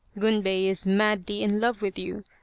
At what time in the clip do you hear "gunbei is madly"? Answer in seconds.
0.17-1.43